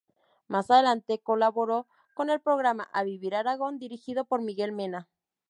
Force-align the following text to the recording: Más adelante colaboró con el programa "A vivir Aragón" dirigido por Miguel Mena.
Más 0.47 0.71
adelante 0.71 1.19
colaboró 1.21 1.85
con 2.15 2.31
el 2.31 2.41
programa 2.41 2.89
"A 2.91 3.03
vivir 3.03 3.35
Aragón" 3.35 3.77
dirigido 3.77 4.25
por 4.25 4.41
Miguel 4.41 4.71
Mena. 4.71 5.07